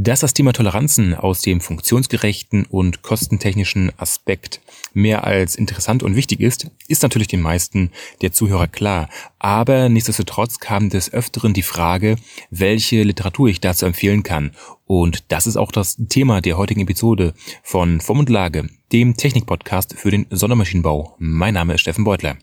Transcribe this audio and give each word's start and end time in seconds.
Dass 0.00 0.20
das 0.20 0.32
Thema 0.32 0.52
Toleranzen 0.52 1.12
aus 1.12 1.40
dem 1.40 1.60
funktionsgerechten 1.60 2.66
und 2.66 3.02
kostentechnischen 3.02 3.90
Aspekt 3.96 4.60
mehr 4.94 5.24
als 5.24 5.56
interessant 5.56 6.04
und 6.04 6.14
wichtig 6.14 6.38
ist, 6.38 6.70
ist 6.86 7.02
natürlich 7.02 7.26
den 7.26 7.40
meisten 7.40 7.90
der 8.22 8.30
Zuhörer 8.30 8.68
klar. 8.68 9.08
Aber 9.40 9.88
nichtsdestotrotz 9.88 10.60
kam 10.60 10.88
des 10.88 11.12
Öfteren 11.12 11.52
die 11.52 11.64
Frage, 11.64 12.14
welche 12.48 13.02
Literatur 13.02 13.48
ich 13.48 13.60
dazu 13.60 13.86
empfehlen 13.86 14.22
kann. 14.22 14.52
Und 14.86 15.32
das 15.32 15.48
ist 15.48 15.56
auch 15.56 15.72
das 15.72 15.96
Thema 16.08 16.40
der 16.42 16.56
heutigen 16.56 16.82
Episode 16.82 17.34
von 17.64 18.00
Form 18.00 18.20
und 18.20 18.28
Lage, 18.28 18.68
dem 18.92 19.16
Technikpodcast 19.16 19.94
für 19.98 20.12
den 20.12 20.26
Sondermaschinenbau. 20.30 21.16
Mein 21.18 21.54
Name 21.54 21.74
ist 21.74 21.80
Steffen 21.80 22.04
Beutler. 22.04 22.36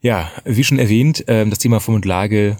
Ja, 0.00 0.30
wie 0.44 0.62
schon 0.62 0.78
erwähnt, 0.78 1.24
ähm, 1.26 1.50
das 1.50 1.58
Thema 1.58 1.80
Form 1.80 1.96
und 1.96 2.04
Lage 2.04 2.56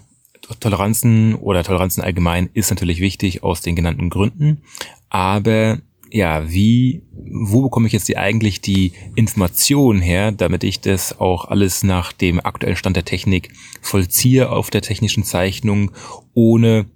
Toleranzen 0.60 1.34
oder 1.34 1.64
Toleranzen 1.64 2.02
allgemein 2.02 2.50
ist 2.54 2.70
natürlich 2.70 3.00
wichtig 3.00 3.42
aus 3.42 3.60
den 3.60 3.76
genannten 3.76 4.10
Gründen. 4.10 4.62
Aber 5.08 5.78
ja, 6.10 6.50
wie, 6.50 7.02
wo 7.12 7.62
bekomme 7.62 7.86
ich 7.86 7.92
jetzt 7.92 8.08
die 8.08 8.16
eigentlich 8.16 8.60
die 8.60 8.92
Information 9.16 10.00
her, 10.00 10.32
damit 10.32 10.64
ich 10.64 10.80
das 10.80 11.18
auch 11.20 11.46
alles 11.46 11.82
nach 11.82 12.12
dem 12.12 12.40
aktuellen 12.40 12.76
Stand 12.76 12.96
der 12.96 13.04
Technik 13.04 13.50
vollziehe 13.80 14.50
auf 14.50 14.70
der 14.70 14.82
technischen 14.82 15.24
Zeichnung, 15.24 15.90
ohne 16.32 16.86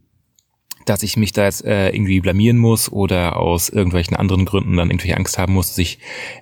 dass 0.90 1.04
ich 1.04 1.16
mich 1.16 1.30
da 1.30 1.44
jetzt 1.44 1.64
äh, 1.64 1.90
irgendwie 1.90 2.20
blamieren 2.20 2.58
muss 2.58 2.90
oder 2.90 3.36
aus 3.36 3.68
irgendwelchen 3.68 4.16
anderen 4.16 4.44
Gründen 4.44 4.76
dann 4.76 4.90
irgendwelche 4.90 5.16
Angst 5.16 5.38
haben 5.38 5.52
muss, 5.52 5.68
dass 5.68 5.78
ich 5.78 6.00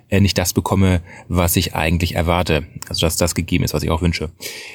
äh, 0.09 0.19
nicht 0.19 0.39
das 0.39 0.53
bekomme, 0.53 1.01
was 1.27 1.55
ich 1.55 1.75
eigentlich 1.75 2.15
erwarte. 2.15 2.65
Also 2.87 3.05
dass 3.05 3.15
das 3.15 3.35
gegeben 3.35 3.63
ist, 3.63 3.75
was 3.75 3.83
ich 3.83 3.91
auch 3.91 4.01
wünsche. 4.01 4.31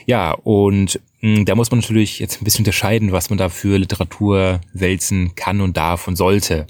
Ja, 0.07 0.31
und 0.31 1.01
mh, 1.23 1.39
hm, 1.39 1.45
da 1.45 1.57
muss 1.57 1.73
man 1.73 1.81
natürlich 1.81 2.21
jetzt 2.21 2.41
ein 2.41 2.45
bisschen 2.45 2.61
unterscheiden, 2.61 3.11
was 3.11 3.31
man 3.31 3.37
da 3.37 3.49
für 3.49 3.77
Literatur 3.77 4.61
wälzen 4.75 5.35
kann 5.35 5.61
und 5.61 5.77
darf 5.77 6.07
und 6.07 6.15
sollte. 6.15 6.69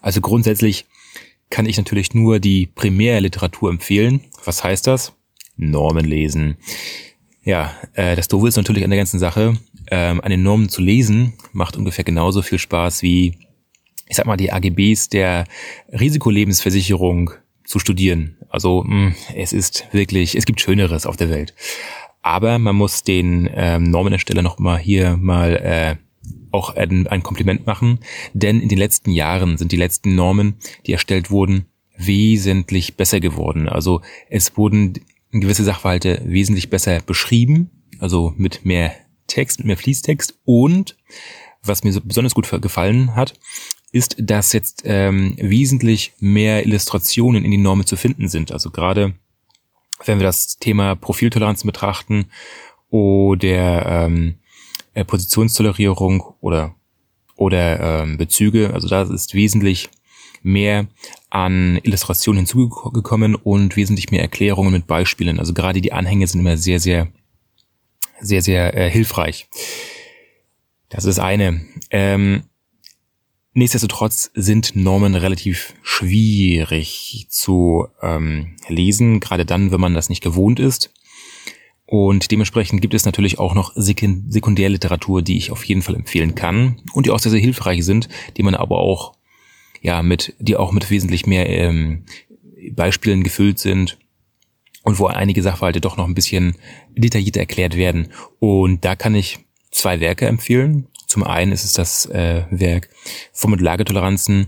Also 0.00 0.22
grundsätzlich 0.22 0.86
kann 1.50 1.66
ich 1.66 1.76
natürlich 1.76 2.14
nur 2.14 2.38
die 2.40 2.64
Primärliteratur 2.74 3.68
empfehlen. 3.68 4.22
Was 4.46 4.64
heißt 4.64 4.86
das? 4.86 5.12
Normen 5.58 6.06
lesen. 6.06 6.56
Ja, 7.44 7.74
äh, 7.92 8.16
das 8.16 8.28
Doofe 8.28 8.48
ist 8.48 8.56
natürlich 8.56 8.82
an 8.82 8.90
der 8.90 8.98
ganzen 8.98 9.18
Sache, 9.18 9.58
ähm, 9.90 10.20
an 10.20 10.42
Normen 10.42 10.68
zu 10.68 10.82
lesen, 10.82 11.34
macht 11.52 11.76
ungefähr 11.76 12.04
genauso 12.04 12.42
viel 12.42 12.58
Spaß 12.58 13.02
wie, 13.02 13.38
ich 14.08 14.16
sag 14.16 14.26
mal, 14.26 14.36
die 14.36 14.52
AGBs 14.52 15.08
der 15.08 15.44
Risikolebensversicherung 15.92 17.30
zu 17.64 17.78
studieren. 17.78 18.36
Also 18.48 18.82
mh, 18.84 18.90
hm, 18.90 19.14
es 19.34 19.52
ist 19.52 19.86
wirklich, 19.92 20.36
es 20.36 20.46
gibt 20.46 20.60
Schöneres 20.60 21.06
auf 21.06 21.16
der 21.16 21.30
Welt. 21.30 21.54
Aber 22.22 22.58
man 22.58 22.74
muss 22.74 23.04
den 23.04 23.48
ähm, 23.54 23.84
Normenersteller 23.84 24.42
noch 24.42 24.58
mal 24.58 24.78
hier 24.78 25.16
mal 25.16 25.56
äh, 25.56 25.96
auch 26.50 26.74
ein, 26.74 27.06
ein 27.06 27.22
Kompliment 27.22 27.66
machen, 27.66 28.00
denn 28.32 28.60
in 28.60 28.68
den 28.68 28.78
letzten 28.78 29.10
Jahren 29.10 29.58
sind 29.58 29.72
die 29.72 29.76
letzten 29.76 30.14
Normen, 30.14 30.54
die 30.86 30.92
erstellt 30.92 31.30
wurden, 31.30 31.66
wesentlich 31.96 32.96
besser 32.96 33.20
geworden. 33.20 33.68
Also 33.68 34.00
es 34.28 34.56
wurden 34.56 34.94
gewisse 35.32 35.64
Sachverhalte 35.64 36.22
wesentlich 36.24 36.70
besser 36.70 37.00
beschrieben, 37.00 37.70
also 37.98 38.34
mit 38.36 38.64
mehr 38.64 38.92
Text, 39.26 39.64
mehr 39.64 39.76
Fließtext 39.76 40.38
und 40.44 40.96
was 41.62 41.84
mir 41.84 41.92
so 41.92 42.00
besonders 42.00 42.34
gut 42.34 42.48
gefallen 42.62 43.16
hat, 43.16 43.34
ist, 43.92 44.16
dass 44.18 44.52
jetzt 44.52 44.82
ähm, 44.84 45.34
wesentlich 45.38 46.12
mehr 46.18 46.66
Illustrationen 46.66 47.44
in 47.44 47.50
die 47.50 47.56
Normen 47.56 47.86
zu 47.86 47.96
finden 47.96 48.28
sind. 48.28 48.52
Also 48.52 48.70
gerade 48.70 49.14
wenn 50.04 50.18
wir 50.18 50.24
das 50.26 50.58
Thema 50.58 50.94
Profiltoleranzen 50.94 51.66
betrachten 51.66 52.26
oder 52.90 53.86
ähm, 53.86 54.36
äh, 54.94 55.04
Positionstolerierung 55.04 56.34
oder 56.40 56.74
oder 57.36 58.02
ähm, 58.02 58.16
Bezüge, 58.16 58.72
also 58.72 58.88
da 58.88 59.02
ist 59.02 59.34
wesentlich 59.34 59.90
mehr 60.42 60.86
an 61.28 61.78
Illustrationen 61.82 62.38
hinzugekommen 62.38 63.34
und 63.34 63.76
wesentlich 63.76 64.10
mehr 64.10 64.22
Erklärungen 64.22 64.72
mit 64.72 64.86
Beispielen. 64.86 65.38
Also 65.38 65.52
gerade 65.52 65.82
die 65.82 65.92
Anhänge 65.92 66.26
sind 66.26 66.40
immer 66.40 66.56
sehr, 66.56 66.80
sehr 66.80 67.08
sehr, 68.20 68.42
sehr 68.42 68.76
äh, 68.76 68.90
hilfreich. 68.90 69.48
Das 70.88 71.04
ist 71.04 71.18
eine. 71.18 71.66
Ähm, 71.90 72.44
nichtsdestotrotz 73.52 74.30
sind 74.34 74.76
Normen 74.76 75.14
relativ 75.14 75.74
schwierig 75.82 77.26
zu 77.28 77.88
ähm, 78.02 78.56
lesen, 78.68 79.20
gerade 79.20 79.44
dann, 79.44 79.72
wenn 79.72 79.80
man 79.80 79.94
das 79.94 80.08
nicht 80.08 80.22
gewohnt 80.22 80.60
ist. 80.60 80.92
Und 81.86 82.32
dementsprechend 82.32 82.80
gibt 82.80 82.94
es 82.94 83.04
natürlich 83.04 83.38
auch 83.38 83.54
noch 83.54 83.72
Sekundärliteratur, 83.76 85.22
die 85.22 85.36
ich 85.36 85.52
auf 85.52 85.64
jeden 85.64 85.82
Fall 85.82 85.94
empfehlen 85.94 86.34
kann 86.34 86.82
und 86.92 87.06
die 87.06 87.10
auch 87.10 87.20
sehr, 87.20 87.30
sehr 87.30 87.40
hilfreich 87.40 87.84
sind, 87.84 88.08
die 88.36 88.42
man 88.42 88.56
aber 88.56 88.78
auch, 88.78 89.14
ja, 89.82 90.02
mit, 90.02 90.34
die 90.40 90.56
auch 90.56 90.72
mit 90.72 90.90
wesentlich 90.90 91.26
mehr 91.26 91.48
ähm, 91.48 92.04
Beispielen 92.72 93.22
gefüllt 93.22 93.60
sind 93.60 93.98
und 94.86 95.00
wo 95.00 95.06
einige 95.06 95.42
Sachverhalte 95.42 95.80
doch 95.80 95.96
noch 95.96 96.06
ein 96.06 96.14
bisschen 96.14 96.54
detaillierter 96.94 97.40
erklärt 97.40 97.74
werden. 97.74 98.12
Und 98.38 98.84
da 98.84 98.94
kann 98.94 99.16
ich 99.16 99.40
zwei 99.72 99.98
Werke 99.98 100.26
empfehlen. 100.26 100.86
Zum 101.08 101.24
einen 101.24 101.50
ist 101.50 101.64
es 101.64 101.72
das 101.72 102.06
äh, 102.06 102.44
Werk 102.50 102.88
Form- 103.32 103.54
und 103.54 103.60
Lagetoleranzen 103.60 104.46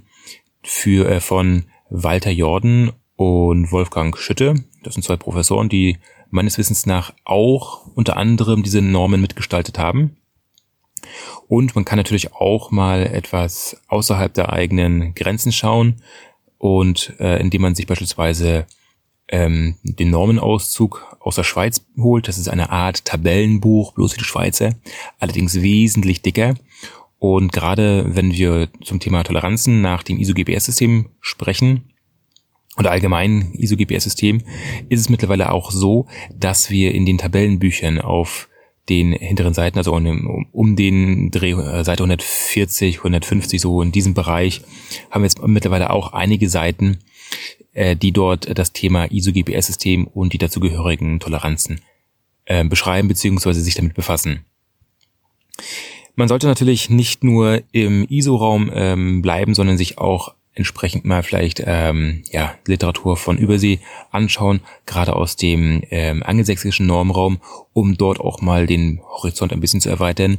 für, 0.62 1.10
äh, 1.10 1.20
von 1.20 1.64
Walter 1.90 2.30
Jordan 2.30 2.92
und 3.16 3.72
Wolfgang 3.72 4.16
Schütte. 4.16 4.54
Das 4.84 4.94
sind 4.94 5.02
zwei 5.02 5.16
Professoren, 5.16 5.68
die 5.68 5.98
meines 6.30 6.56
Wissens 6.56 6.86
nach 6.86 7.12
auch 7.24 7.88
unter 7.96 8.16
anderem 8.16 8.62
diese 8.62 8.80
Normen 8.80 9.20
mitgestaltet 9.20 9.76
haben. 9.76 10.18
Und 11.48 11.74
man 11.74 11.84
kann 11.84 11.96
natürlich 11.96 12.32
auch 12.32 12.70
mal 12.70 13.04
etwas 13.06 13.82
außerhalb 13.88 14.32
der 14.34 14.52
eigenen 14.52 15.14
Grenzen 15.14 15.50
schauen 15.50 15.96
und 16.58 17.14
äh, 17.18 17.40
indem 17.40 17.62
man 17.62 17.74
sich 17.74 17.88
beispielsweise 17.88 18.66
ähm, 19.28 19.76
den 19.82 20.10
Normenauszug 20.10 21.16
aus 21.20 21.36
der 21.36 21.44
Schweiz 21.44 21.84
holt. 21.96 22.28
Das 22.28 22.38
ist 22.38 22.48
eine 22.48 22.70
Art 22.70 23.04
Tabellenbuch, 23.04 23.92
bloß 23.92 24.12
für 24.12 24.18
die 24.18 24.24
Schweizer, 24.24 24.74
allerdings 25.18 25.60
wesentlich 25.60 26.22
dicker. 26.22 26.54
Und 27.18 27.52
gerade 27.52 28.14
wenn 28.14 28.32
wir 28.32 28.68
zum 28.82 29.00
Thema 29.00 29.24
Toleranzen 29.24 29.80
nach 29.82 30.02
dem 30.02 30.18
ISO-GPS-System 30.18 31.06
sprechen, 31.20 31.92
oder 32.78 32.92
allgemein 32.92 33.52
ISO-GPS-System, 33.54 34.42
ist 34.88 35.00
es 35.00 35.08
mittlerweile 35.08 35.50
auch 35.50 35.72
so, 35.72 36.06
dass 36.34 36.70
wir 36.70 36.94
in 36.94 37.06
den 37.06 37.18
Tabellenbüchern 37.18 38.00
auf 38.00 38.48
den 38.88 39.12
hinteren 39.12 39.52
Seiten, 39.52 39.78
also 39.78 39.92
um, 39.92 40.46
um 40.52 40.76
den 40.76 41.30
Dreh, 41.30 41.52
äh, 41.52 41.84
Seite 41.84 42.04
140, 42.04 42.98
150, 42.98 43.60
so 43.60 43.82
in 43.82 43.92
diesem 43.92 44.14
Bereich, 44.14 44.62
haben 45.10 45.22
wir 45.22 45.26
jetzt 45.26 45.42
mittlerweile 45.42 45.90
auch 45.90 46.12
einige 46.12 46.48
Seiten, 46.48 46.98
äh, 47.78 47.94
die 47.94 48.10
dort 48.10 48.58
das 48.58 48.72
Thema 48.72 49.04
ISO-GPS-System 49.10 50.08
und 50.08 50.32
die 50.32 50.38
dazugehörigen 50.38 51.20
Toleranzen 51.20 51.80
äh, 52.44 52.64
beschreiben 52.64 53.06
bzw. 53.06 53.52
sich 53.52 53.76
damit 53.76 53.94
befassen. 53.94 54.44
Man 56.16 56.26
sollte 56.26 56.48
natürlich 56.48 56.90
nicht 56.90 57.22
nur 57.22 57.62
im 57.70 58.04
ISO-Raum 58.08 58.72
ähm, 58.74 59.22
bleiben, 59.22 59.54
sondern 59.54 59.78
sich 59.78 59.98
auch 59.98 60.34
entsprechend 60.54 61.04
mal 61.04 61.22
vielleicht 61.22 61.62
ähm, 61.64 62.24
ja, 62.32 62.56
Literatur 62.66 63.16
von 63.16 63.38
Übersee 63.38 63.78
anschauen, 64.10 64.58
gerade 64.84 65.14
aus 65.14 65.36
dem 65.36 65.82
ähm, 65.90 66.24
angelsächsischen 66.24 66.86
Normraum, 66.86 67.38
um 67.72 67.96
dort 67.96 68.18
auch 68.18 68.40
mal 68.40 68.66
den 68.66 69.00
Horizont 69.04 69.52
ein 69.52 69.60
bisschen 69.60 69.80
zu 69.80 69.88
erweitern. 69.88 70.38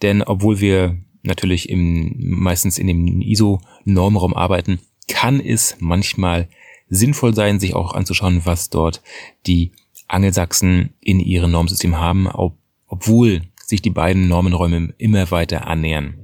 Denn 0.00 0.22
obwohl 0.22 0.60
wir 0.60 0.96
natürlich 1.22 1.68
im, 1.68 2.14
meistens 2.18 2.78
in 2.78 2.86
dem 2.86 3.20
ISO-Normraum 3.20 4.32
arbeiten, 4.32 4.80
kann 5.06 5.38
es 5.38 5.76
manchmal 5.80 6.48
sinnvoll 6.88 7.34
sein, 7.34 7.60
sich 7.60 7.74
auch 7.74 7.94
anzuschauen, 7.94 8.42
was 8.44 8.70
dort 8.70 9.02
die 9.46 9.72
Angelsachsen 10.06 10.94
in 11.00 11.20
ihrem 11.20 11.50
Normsystem 11.50 11.98
haben, 11.98 12.26
ob, 12.26 12.56
obwohl 12.86 13.42
sich 13.64 13.82
die 13.82 13.90
beiden 13.90 14.28
Normenräume 14.28 14.94
immer 14.96 15.30
weiter 15.30 15.66
annähern. 15.66 16.14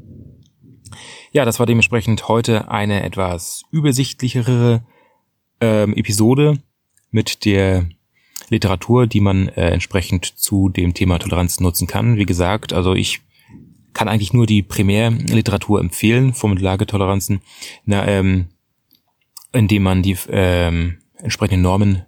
Ja, 1.33 1.45
das 1.45 1.59
war 1.59 1.67
dementsprechend 1.67 2.29
heute 2.29 2.71
eine 2.71 3.03
etwas 3.03 3.65
übersichtlichere 3.71 4.85
ähm, 5.61 5.95
Episode 5.95 6.59
mit 7.11 7.45
der 7.45 7.89
Literatur, 8.49 9.07
die 9.07 9.21
man 9.21 9.49
äh, 9.49 9.71
entsprechend 9.71 10.27
zu 10.39 10.69
dem 10.69 10.95
Thema 10.95 11.19
Toleranz 11.19 11.61
nutzen 11.61 11.87
kann. 11.87 12.17
Wie 12.17 12.27
gesagt, 12.27 12.73
also 12.73 12.95
ich 12.95 13.21
kann 13.95 14.09
eigentlich 14.09 14.33
nur 14.33 14.47
die 14.47 14.63
Primärliteratur 14.63 15.81
empfehlen, 15.81 16.35
Form- 16.35 16.53
und 16.53 16.61
Lagetoleranzen. 16.61 17.41
Na, 17.85 18.07
ähm, 18.07 18.47
indem 19.55 19.83
man 19.85 20.03
die 20.03 20.17
ähm, 20.29 20.99
entsprechenden 21.19 21.63
Normen 21.63 22.05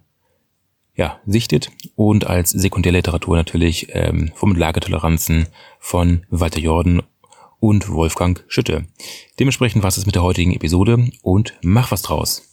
ja, 0.95 1.21
sichtet 1.27 1.71
und 1.95 2.27
als 2.27 2.51
Sekundärliteratur 2.51 3.37
natürlich 3.37 3.89
ähm, 3.91 4.33
vom 4.35 4.55
Lagertoleranzen 4.55 5.47
von 5.79 6.25
Walter 6.31 6.61
Jordan 6.61 7.03
und 7.61 7.91
Wolfgang 7.91 8.45
Schütte. 8.49 8.87
Dementsprechend 9.39 9.83
war 9.83 9.89
es 9.89 10.07
mit 10.07 10.15
der 10.15 10.23
heutigen 10.23 10.53
Episode 10.53 11.11
und 11.23 11.55
mach 11.63 11.91
was 11.91 12.03
draus. 12.03 12.46